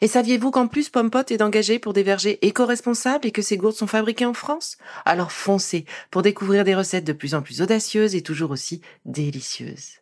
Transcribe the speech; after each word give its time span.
Et 0.00 0.08
saviez-vous 0.08 0.50
qu'en 0.50 0.66
plus 0.66 0.88
Pompot 0.90 1.24
est 1.28 1.42
engagé 1.42 1.78
pour 1.78 1.92
des 1.92 2.02
vergers 2.02 2.38
éco-responsables 2.42 3.26
et 3.26 3.30
que 3.30 3.42
ces 3.42 3.56
gourdes 3.56 3.76
sont 3.76 3.86
fabriquées 3.86 4.26
en 4.26 4.34
France? 4.34 4.76
Alors 5.04 5.32
foncez 5.32 5.84
pour 6.10 6.22
découvrir 6.22 6.64
des 6.64 6.74
recettes 6.74 7.06
de 7.06 7.12
plus 7.12 7.34
en 7.34 7.42
plus 7.42 7.62
audacieuses 7.62 8.14
et 8.14 8.22
toujours 8.22 8.50
aussi 8.50 8.80
délicieuses. 9.04 10.00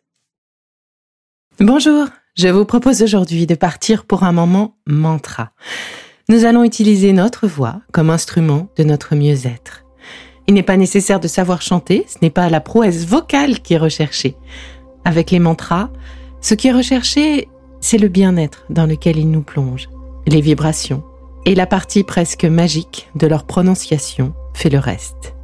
Bonjour, 1.59 2.07
je 2.35 2.47
vous 2.47 2.65
propose 2.65 3.03
aujourd'hui 3.03 3.45
de 3.45 3.55
partir 3.55 4.05
pour 4.05 4.23
un 4.23 4.31
moment 4.31 4.77
mantra. 4.87 5.51
Nous 6.27 6.45
allons 6.45 6.63
utiliser 6.63 7.13
notre 7.13 7.47
voix 7.47 7.81
comme 7.91 8.09
instrument 8.09 8.69
de 8.75 8.83
notre 8.83 9.15
mieux-être. 9.15 9.85
Il 10.47 10.55
n'est 10.55 10.63
pas 10.63 10.77
nécessaire 10.77 11.19
de 11.19 11.27
savoir 11.27 11.61
chanter, 11.61 12.05
ce 12.07 12.17
n'est 12.21 12.31
pas 12.31 12.49
la 12.49 12.59
prouesse 12.59 13.05
vocale 13.05 13.59
qui 13.61 13.75
est 13.75 13.77
recherchée. 13.77 14.35
Avec 15.05 15.31
les 15.31 15.39
mantras, 15.39 15.89
ce 16.41 16.55
qui 16.55 16.67
est 16.69 16.73
recherché 16.73 17.47
c'est 17.83 17.97
le 17.97 18.07
bien-être 18.07 18.63
dans 18.69 18.85
lequel 18.85 19.17
ils 19.17 19.29
nous 19.29 19.41
plongent, 19.41 19.89
les 20.25 20.39
vibrations, 20.39 21.03
et 21.45 21.53
la 21.53 21.67
partie 21.67 22.05
presque 22.05 22.45
magique 22.45 23.09
de 23.15 23.27
leur 23.27 23.43
prononciation 23.43 24.33
fait 24.53 24.69
le 24.69 24.79
reste. 24.79 25.35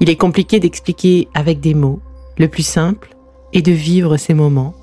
Il 0.00 0.10
est 0.10 0.16
compliqué 0.16 0.58
d'expliquer 0.58 1.28
avec 1.34 1.60
des 1.60 1.74
mots, 1.74 2.00
le 2.38 2.48
plus 2.48 2.66
simple 2.66 3.16
est 3.52 3.62
de 3.62 3.70
vivre 3.70 4.16
ces 4.16 4.34
moments 4.34 4.74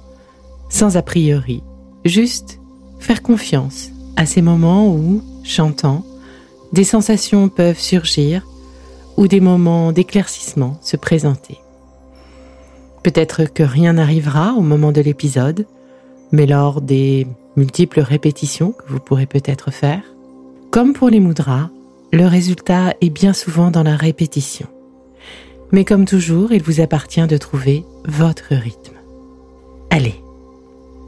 sans 0.70 0.96
a 0.96 1.02
priori, 1.02 1.62
juste 2.06 2.62
faire 3.00 3.22
confiance 3.22 3.90
à 4.16 4.26
ces 4.26 4.42
moments 4.42 4.88
où, 4.88 5.22
chantant, 5.44 6.06
des 6.72 6.86
sensations 6.86 7.50
peuvent 7.50 7.80
surgir 7.80 8.48
ou 9.18 9.28
des 9.28 9.42
moments 9.42 9.92
d'éclaircissement 9.92 10.80
se 10.82 10.96
présenter. 10.96 11.60
Peut-être 13.04 13.44
que 13.44 13.64
rien 13.64 13.94
n'arrivera 13.94 14.54
au 14.54 14.62
moment 14.62 14.94
de 14.94 15.02
l'épisode, 15.02 15.68
mais 16.32 16.46
lors 16.46 16.82
des 16.82 17.28
multiples 17.56 18.02
répétitions 18.02 18.72
que 18.72 18.92
vous 18.92 19.00
pourrez 19.00 19.26
peut-être 19.26 19.72
faire. 19.72 20.04
Comme 20.72 20.94
pour 20.94 21.10
les 21.10 21.20
mudras, 21.20 21.70
le 22.12 22.26
résultat 22.26 22.94
est 23.02 23.10
bien 23.10 23.34
souvent 23.34 23.72
dans 23.72 23.84
la 23.84 23.96
répétition. 23.96 24.68
Mais 25.72 25.86
comme 25.86 26.06
toujours, 26.06 26.52
il 26.52 26.64
vous 26.64 26.82
appartient 26.82 27.26
de 27.26 27.38
trouver 27.38 27.86
votre 28.06 28.54
rythme. 28.54 28.96
Allez, 29.90 30.16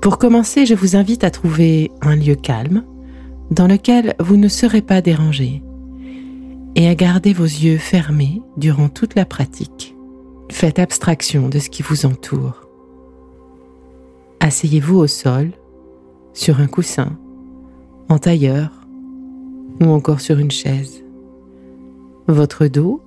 pour 0.01 0.17
commencer, 0.17 0.65
je 0.65 0.73
vous 0.73 0.95
invite 0.95 1.23
à 1.23 1.31
trouver 1.31 1.91
un 2.01 2.15
lieu 2.15 2.35
calme 2.35 2.83
dans 3.51 3.67
lequel 3.67 4.15
vous 4.19 4.37
ne 4.37 4.47
serez 4.47 4.81
pas 4.81 5.01
dérangé 5.01 5.61
et 6.75 6.87
à 6.87 6.95
garder 6.95 7.33
vos 7.33 7.43
yeux 7.43 7.77
fermés 7.77 8.41
durant 8.55 8.89
toute 8.89 9.15
la 9.15 9.25
pratique. 9.25 9.95
Faites 10.51 10.79
abstraction 10.79 11.49
de 11.49 11.59
ce 11.59 11.69
qui 11.69 11.81
vous 11.81 12.05
entoure. 12.05 12.66
Asseyez-vous 14.39 14.97
au 14.97 15.07
sol, 15.07 15.51
sur 16.33 16.59
un 16.59 16.67
coussin, 16.67 17.17
en 18.09 18.19
tailleur 18.19 18.71
ou 19.81 19.85
encore 19.85 20.21
sur 20.21 20.37
une 20.37 20.51
chaise. 20.51 21.03
Votre 22.27 22.67
dos 22.67 23.01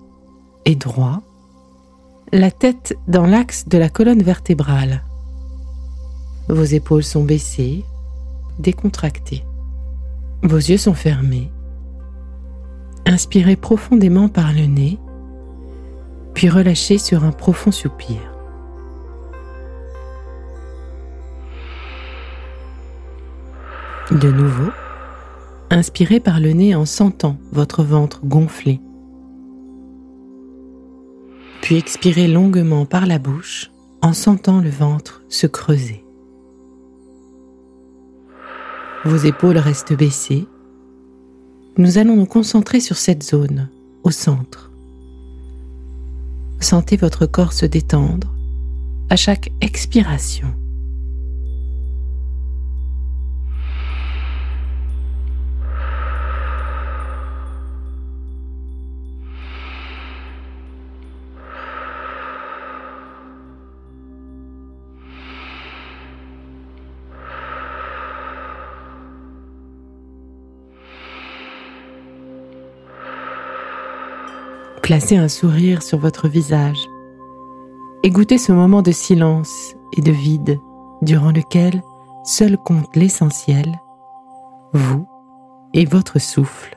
est 0.64 0.74
droit, 0.74 1.22
la 2.32 2.50
tête 2.50 2.96
dans 3.08 3.26
l'axe 3.26 3.68
de 3.68 3.78
la 3.78 3.88
colonne 3.88 4.22
vertébrale. 4.22 5.02
Vos 6.48 6.64
épaules 6.64 7.04
sont 7.04 7.24
baissées, 7.24 7.84
décontractées. 8.58 9.44
Vos 10.42 10.56
yeux 10.56 10.78
sont 10.78 10.94
fermés. 10.94 11.50
Inspirez 13.06 13.56
profondément 13.56 14.28
par 14.28 14.52
le 14.52 14.66
nez, 14.66 14.98
puis 16.34 16.48
relâchez 16.48 16.98
sur 16.98 17.24
un 17.24 17.32
profond 17.32 17.72
soupir. 17.72 18.29
De 24.10 24.32
nouveau, 24.32 24.72
inspirez 25.70 26.18
par 26.18 26.40
le 26.40 26.50
nez 26.50 26.74
en 26.74 26.84
sentant 26.84 27.36
votre 27.52 27.84
ventre 27.84 28.26
gonfler. 28.26 28.80
Puis 31.62 31.76
expirez 31.76 32.26
longuement 32.26 32.86
par 32.86 33.06
la 33.06 33.20
bouche 33.20 33.70
en 34.02 34.12
sentant 34.12 34.60
le 34.60 34.68
ventre 34.68 35.22
se 35.28 35.46
creuser. 35.46 36.04
Vos 39.04 39.16
épaules 39.16 39.58
restent 39.58 39.96
baissées. 39.96 40.48
Nous 41.76 41.98
allons 41.98 42.16
nous 42.16 42.26
concentrer 42.26 42.80
sur 42.80 42.96
cette 42.96 43.22
zone, 43.22 43.68
au 44.02 44.10
centre. 44.10 44.72
Sentez 46.58 46.96
votre 46.96 47.26
corps 47.26 47.52
se 47.52 47.64
détendre 47.64 48.34
à 49.08 49.14
chaque 49.14 49.52
expiration. 49.60 50.52
Placez 74.90 75.16
un 75.16 75.28
sourire 75.28 75.84
sur 75.84 75.98
votre 75.98 76.26
visage 76.26 76.88
et 78.02 78.10
goûtez 78.10 78.38
ce 78.38 78.50
moment 78.50 78.82
de 78.82 78.90
silence 78.90 79.76
et 79.96 80.00
de 80.00 80.10
vide 80.10 80.58
durant 81.00 81.30
lequel 81.30 81.80
seul 82.24 82.58
compte 82.58 82.96
l'essentiel, 82.96 83.78
vous 84.72 85.06
et 85.74 85.84
votre 85.84 86.18
souffle. 86.18 86.76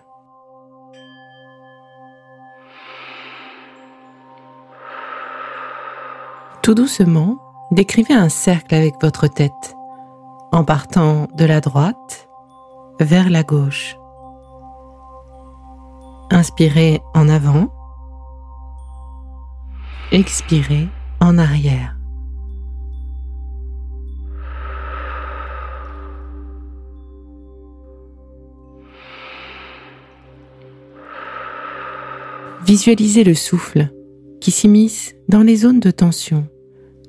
Tout 6.62 6.76
doucement, 6.76 7.40
décrivez 7.72 8.14
un 8.14 8.30
cercle 8.30 8.76
avec 8.76 8.94
votre 9.02 9.26
tête 9.26 9.76
en 10.52 10.64
partant 10.64 11.26
de 11.34 11.46
la 11.46 11.62
droite 11.62 12.30
vers 13.00 13.32
la 13.32 13.42
gauche. 13.42 13.98
Inspirez 16.30 17.02
en 17.16 17.28
avant 17.28 17.70
Expirez 20.16 20.90
en 21.22 21.40
arrière. 21.40 21.98
Visualisez 32.64 33.24
le 33.24 33.34
souffle 33.34 33.90
qui 34.40 34.52
s'immisce 34.52 35.16
dans 35.30 35.42
les 35.42 35.56
zones 35.56 35.80
de 35.80 35.90
tension 35.90 36.48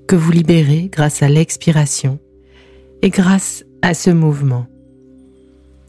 que 0.08 0.16
vous 0.16 0.32
libérez 0.32 0.88
grâce 0.90 1.22
à 1.22 1.28
l'expiration 1.28 2.18
et 3.02 3.10
grâce 3.10 3.66
à 3.82 3.92
ce 3.92 4.08
mouvement. 4.08 4.66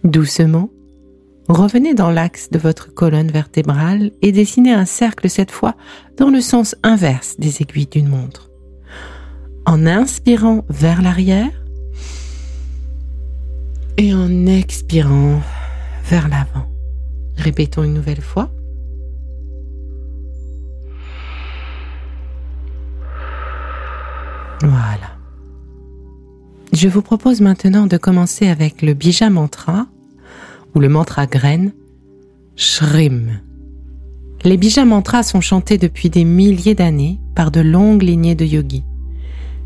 Doucement, 0.03 0.69
Revenez 1.47 1.93
dans 1.93 2.09
l'axe 2.09 2.49
de 2.49 2.57
votre 2.57 2.91
colonne 2.91 3.29
vertébrale 3.29 4.11
et 4.23 4.31
dessinez 4.31 4.73
un 4.73 4.85
cercle 4.85 5.29
cette 5.29 5.51
fois 5.51 5.75
dans 6.17 6.29
le 6.29 6.41
sens 6.41 6.75
inverse 6.81 7.35
des 7.37 7.61
aiguilles 7.61 7.85
d'une 7.85 8.07
montre. 8.07 8.49
En 9.67 9.85
inspirant 9.85 10.65
vers 10.69 11.03
l'arrière 11.03 11.51
et 13.97 14.13
en 14.13 14.47
expirant 14.47 15.39
vers 16.09 16.27
l'avant. 16.29 16.67
Répétons 17.37 17.83
une 17.83 17.93
nouvelle 17.93 18.21
fois. 18.21 18.49
Voilà. 24.61 25.15
Je 26.73 26.87
vous 26.87 27.03
propose 27.03 27.39
maintenant 27.39 27.85
de 27.85 27.97
commencer 27.97 28.47
avec 28.47 28.81
le 28.81 28.95
bija 28.95 29.29
mantra 29.29 29.85
ou 30.75 30.79
le 30.79 30.89
mantra 30.89 31.25
graine 31.25 31.71
Shrim. 32.55 33.39
Les 34.43 34.57
bija 34.57 34.85
mantras 34.85 35.23
sont 35.23 35.41
chantés 35.41 35.77
depuis 35.77 36.09
des 36.09 36.23
milliers 36.23 36.75
d'années 36.75 37.19
par 37.33 37.49
de 37.49 37.61
longues 37.61 38.03
lignées 38.03 38.35
de 38.35 38.45
yogis. 38.45 38.83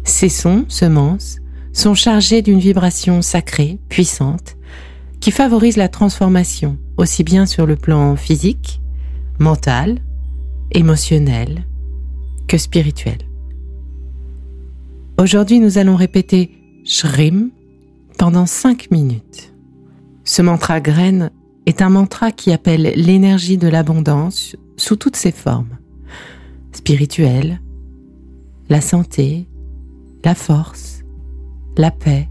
Ces 0.04 0.30
sons, 0.30 0.66
semences, 0.70 1.38
sont 1.74 1.94
chargés 1.94 2.42
d'une 2.42 2.60
vibration 2.60 3.22
sacrée, 3.22 3.80
puissante, 3.90 4.56
qui 5.20 5.32
favorise 5.32 5.78
la 5.78 5.90
transformation 5.90 6.78
aussi 6.98 7.24
bien 7.24 7.46
sur 7.46 7.66
le 7.66 7.76
plan 7.76 8.16
physique, 8.16 8.82
mental, 9.38 10.00
émotionnel 10.72 11.66
que 12.48 12.58
spirituel. 12.58 13.18
Aujourd'hui, 15.18 15.60
nous 15.60 15.78
allons 15.78 15.96
répéter 15.96 16.52
Shrim 16.86 17.50
pendant 18.18 18.46
5 18.46 18.90
minutes. 18.92 19.49
Ce 20.32 20.44
mantra 20.44 20.80
graine 20.80 21.32
est 21.66 21.82
un 21.82 21.90
mantra 21.90 22.32
qui 22.32 22.52
appelle 22.52 22.94
l'énergie 22.96 23.58
de 23.58 23.68
l'abondance 23.68 24.56
sous 24.78 24.96
toutes 24.96 25.16
ses 25.16 25.32
formes. 25.32 25.80
Spirituelle, 26.72 27.60
la 28.70 28.80
santé, 28.80 29.48
la 30.24 30.36
force, 30.36 31.04
la 31.78 31.90
paix, 31.90 32.30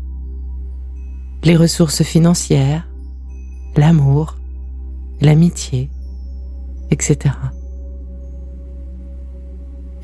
les 1.42 1.56
ressources 1.56 2.04
financières, 2.04 2.88
l'amour, 3.76 4.36
l'amitié, 5.20 5.90
etc. 6.92 7.34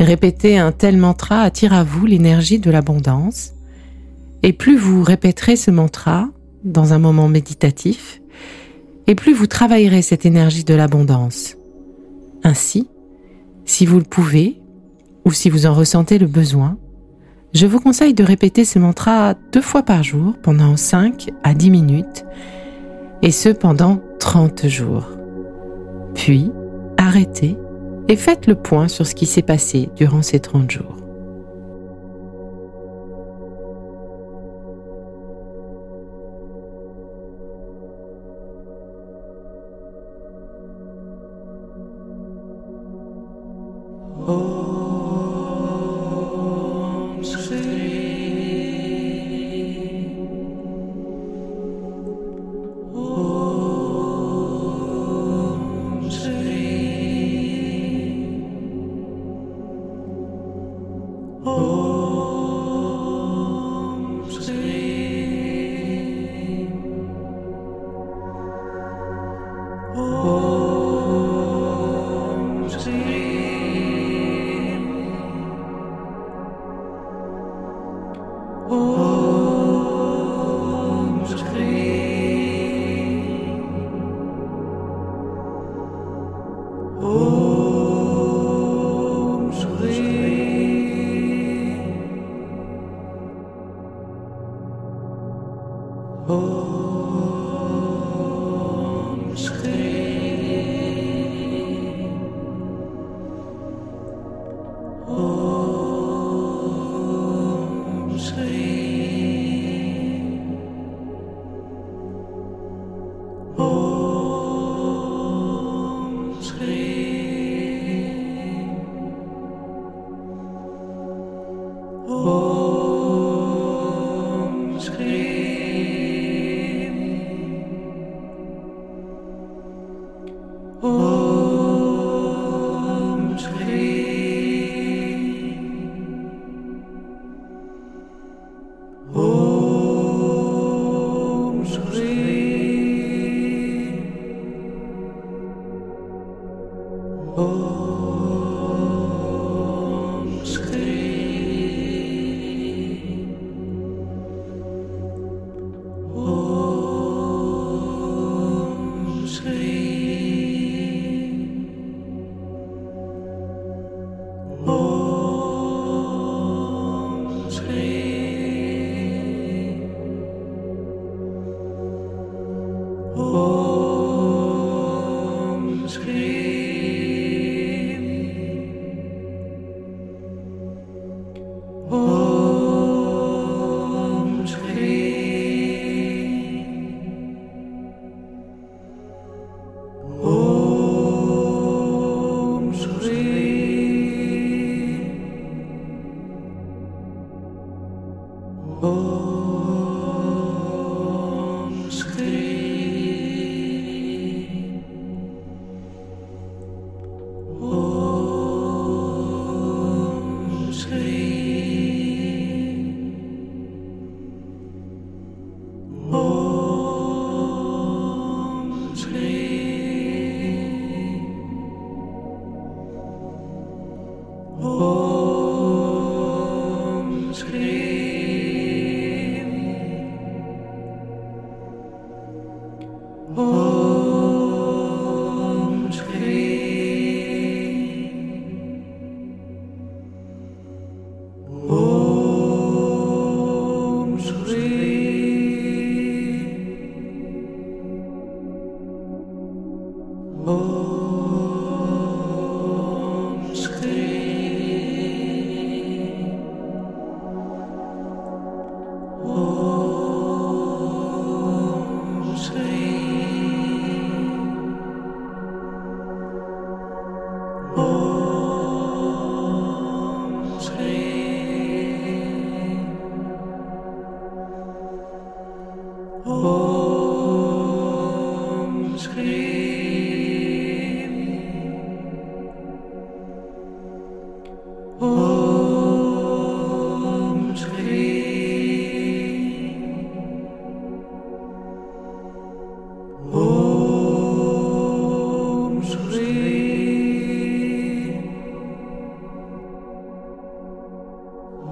Répéter 0.00 0.58
un 0.58 0.72
tel 0.72 0.96
mantra 0.96 1.42
attire 1.42 1.72
à 1.72 1.84
vous 1.84 2.06
l'énergie 2.06 2.58
de 2.58 2.72
l'abondance, 2.72 3.52
et 4.42 4.52
plus 4.52 4.76
vous 4.76 5.04
répéterez 5.04 5.54
ce 5.54 5.70
mantra 5.70 6.28
dans 6.64 6.92
un 6.92 6.98
moment 6.98 7.28
méditatif, 7.28 8.20
et 9.06 9.14
plus 9.14 9.34
vous 9.34 9.46
travaillerez 9.46 10.02
cette 10.02 10.26
énergie 10.26 10.64
de 10.64 10.74
l'abondance. 10.74 11.56
Ainsi, 12.42 12.88
si 13.64 13.86
vous 13.86 13.98
le 13.98 14.04
pouvez, 14.04 14.60
ou 15.24 15.32
si 15.32 15.50
vous 15.50 15.66
en 15.66 15.74
ressentez 15.74 16.18
le 16.18 16.26
besoin, 16.26 16.76
je 17.52 17.66
vous 17.66 17.80
conseille 17.80 18.14
de 18.14 18.24
répéter 18.24 18.64
ce 18.64 18.78
mantra 18.78 19.34
deux 19.52 19.60
fois 19.60 19.82
par 19.82 20.02
jour 20.02 20.34
pendant 20.42 20.76
5 20.76 21.30
à 21.44 21.54
10 21.54 21.70
minutes, 21.70 22.24
et 23.22 23.30
ce 23.30 23.48
pendant 23.48 24.00
30 24.18 24.66
jours. 24.66 25.08
Puis, 26.14 26.50
arrêtez 26.96 27.56
et 28.08 28.16
faites 28.16 28.46
le 28.46 28.54
point 28.54 28.88
sur 28.88 29.06
ce 29.06 29.14
qui 29.14 29.26
s'est 29.26 29.42
passé 29.42 29.88
durant 29.96 30.22
ces 30.22 30.40
30 30.40 30.70
jours. 30.70 31.03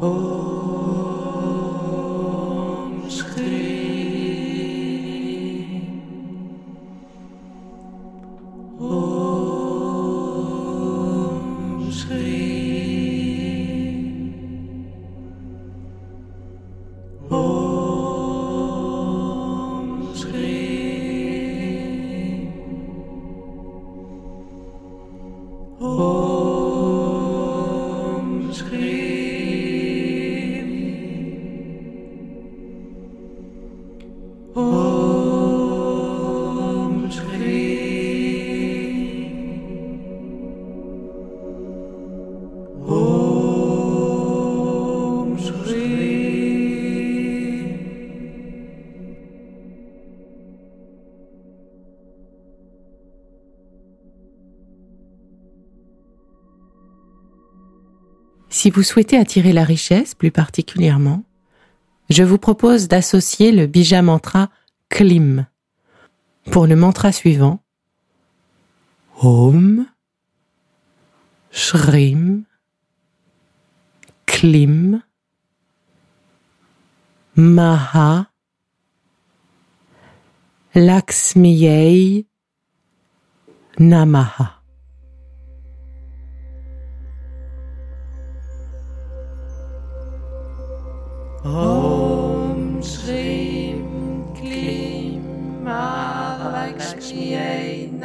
Oh. 0.04 0.61
Si 58.62 58.70
vous 58.70 58.84
souhaitez 58.84 59.16
attirer 59.16 59.52
la 59.52 59.64
richesse 59.64 60.14
plus 60.14 60.30
particulièrement, 60.30 61.24
je 62.12 62.22
vous 62.22 62.38
propose 62.38 62.88
d'associer 62.88 63.52
le 63.52 63.66
bija 63.66 64.02
mantra 64.02 64.50
Klim. 64.88 65.46
Pour 66.50 66.66
le 66.66 66.76
mantra 66.76 67.12
suivant, 67.12 67.62
Om 69.20 69.86
Shrim 71.50 72.44
Klim 74.26 75.02
Maha 77.36 78.26
Namaha. 83.78 84.62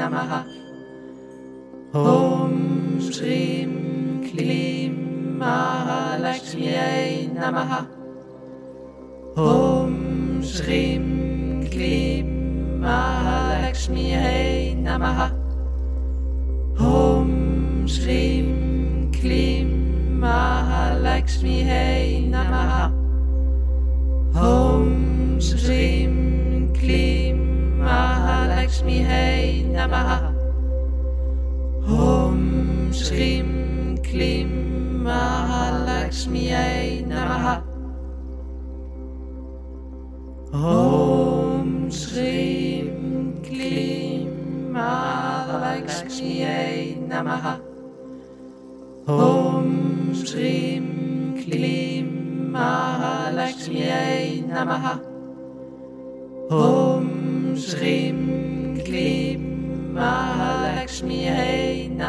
Namaha. 0.08 0.48
Om 1.94 3.00
Shrim 3.00 4.24
Klim 4.24 5.38
Mahalakshmiyai 5.38 7.28
Namaha. 7.36 7.86
Om 9.36 10.42
Shrim 10.42 11.68
Klim 11.70 12.80
Mahalakshmiyai 12.80 14.76
Namaha. 14.88 15.28
Om 16.80 17.86
Shrim 17.86 19.12
Klim 19.12 19.70
Mahalakshmiyai 20.24 22.32
Namaha. 22.32 22.94
Om 24.36 25.40
Shrim 25.40 25.97
Mahalakshmi 28.88 29.68
Namaha. 29.76 30.32
Om 31.88 32.40
Shrim 32.92 33.52
Klim 34.02 34.52
Mahalakshmi 35.04 36.48
Namaha. 37.12 37.56
Om 40.54 41.90
Shrim 41.90 43.44
Klim 43.44 44.32
Mahalakshmi 44.72 46.40
Namaha. 47.12 47.54
Om 49.08 49.68
Shrim 50.14 50.88
Klim 51.44 52.08
Mahalakshmiyai 52.56 54.48
Namaha. 54.48 54.96
Om 56.50 57.06
Shrim 57.56 58.17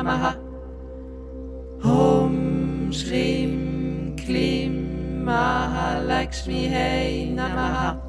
Namaha 0.08 0.32
Om 1.84 2.90
Shrim 2.90 4.16
Klim 4.16 5.24
Mahalakshmiyai 5.26 7.34
Namaha 7.36 8.00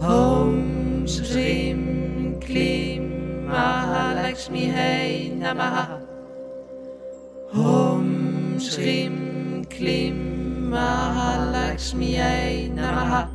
Om 0.00 1.06
Shrim 1.06 2.40
Klim 2.40 3.02
Mahalakshmiyai 3.48 5.36
Namaha 5.42 6.00
Om 7.52 8.58
Shrim 8.60 9.66
Klim 9.68 10.70
Mahalakshmiyai 10.70 12.70
Namaha 12.78 13.28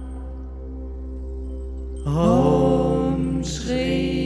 Om 2.08 3.44
Shrim 3.44 4.25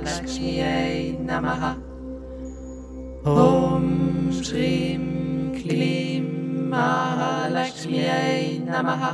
Mahalakshmiyai 0.00 1.20
Namaha. 1.26 1.76
Om 3.26 4.30
Shrim 4.32 5.52
Klim 5.52 6.70
Mahalakshmiyai 6.70 8.64
Namaha. 8.64 9.12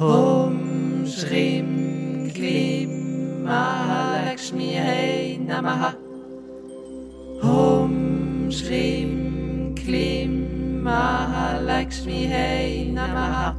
Om 0.00 1.04
Shrim 1.06 2.30
Klim 2.34 2.90
Mahalakshmiyai 3.44 5.40
Namaha. 5.46 5.96
Om 7.42 8.50
Shrim 8.50 9.74
Klim 9.74 10.82
Mahalakshmi 10.82 12.26
Hey 12.28 12.92
Namaha 12.92 13.51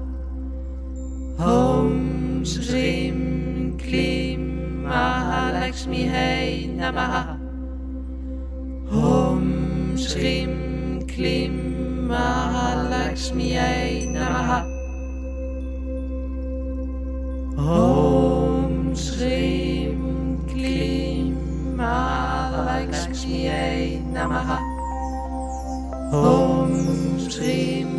Namaha. 6.83 7.39
Om 8.91 9.95
Shrim 9.95 11.07
Klim 11.07 11.55
Mahalakshmi 12.09 13.51
Hey 13.55 14.07
Namaha. 14.15 14.59
Om 17.57 18.91
Shrim 19.03 20.01
Klim 20.49 21.37
Mahalakshmi 21.79 23.39
Hey 23.47 24.01
Namaha. 24.15 24.59
Om 26.11 26.73
Shrim 27.29 27.93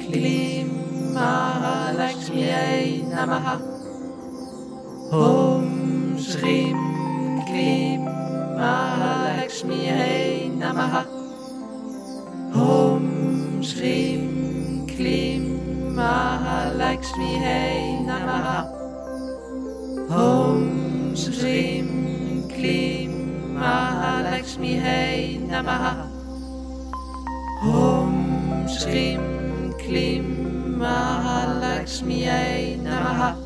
Klim 0.00 0.70
Mahalakshmi 1.12 3.04
Namaha 3.04 3.79
Namaha 25.60 26.08
Om 27.60 28.64
Shrim 28.64 29.76
Klim 29.76 30.80
Mahalakshmiyai 30.80 32.80
Namaha 32.80 33.36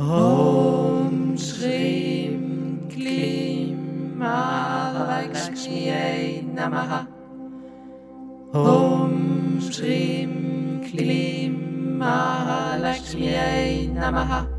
Om 0.00 1.36
Shrim 1.38 2.90
Klim 2.90 4.18
Mahalakshmiyai 4.18 6.42
namaha. 13.94 14.51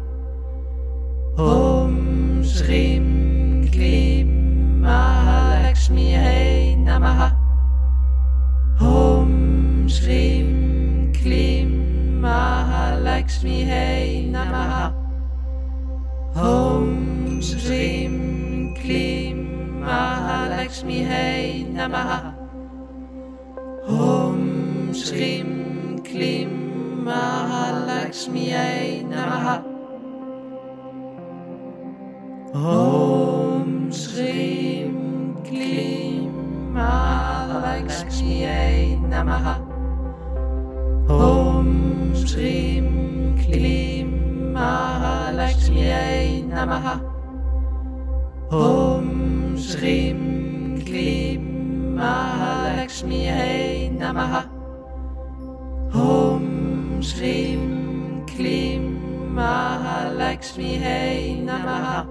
Mahalakshmi 20.73 21.05
Hai 21.05 21.65
Namaha. 21.69 22.33
Om 23.85 24.89
Shrim 24.91 26.01
Klim 26.03 27.05
Mahalakshmi 27.05 28.49
Hai 28.49 29.05
Namaha. 29.05 29.61
Om 32.55 33.91
Shrim 33.91 35.45
Klim 35.45 36.73
Mahalakshmi 36.73 38.41
Hai 38.41 38.97
Namaha. 39.13 39.55
Om 41.07 42.13
Shrim 42.15 43.37
Klim 43.37 44.09
Mahalakshmi 44.57 45.85
Hai 45.93 46.41
Namaha. 46.49 46.97
Om 48.49 49.55
Shrim 49.55 50.32
Klim 50.93 51.97
Mahalakshmi 51.97 53.25
Hai 53.25 53.89
Namaha. 53.89 54.45
Om 55.91 57.01
Shrim 57.01 58.27
Klim 58.27 59.33
Mahalakshmi 59.33 60.77
Hai 60.83 61.41
Namaha. 61.47 62.05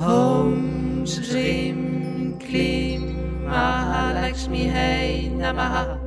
Om 0.00 1.04
Shrim 1.04 2.40
Klim 2.40 3.44
Mahalakshmi 3.44 4.64
Hai 4.72 5.28
Namaha. 5.36 6.00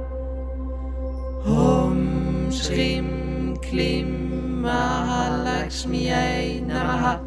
Om 1.45 2.50
Shrim 2.50 3.62
Klim 3.62 4.10
Mahalakshmi 4.65 6.10
Hai 6.10 6.65
Namaha 6.65 7.26